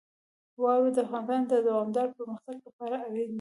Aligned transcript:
واوره 0.61 0.91
د 0.95 0.97
افغانستان 1.07 1.41
د 1.49 1.53
دوامداره 1.67 2.15
پرمختګ 2.17 2.55
لپاره 2.67 2.95
اړین 3.07 3.27
دي. 3.27 3.29